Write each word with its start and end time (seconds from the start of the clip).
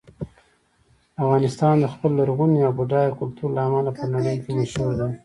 افغانستان 1.21 1.75
د 1.79 1.85
خپل 1.93 2.11
لرغوني 2.19 2.59
او 2.67 2.73
بډایه 2.79 3.11
کلتور 3.19 3.49
له 3.55 3.61
امله 3.67 3.91
په 3.97 4.03
نړۍ 4.13 4.35
کې 4.43 4.51
مشهور 4.59 4.91
دی. 4.99 5.11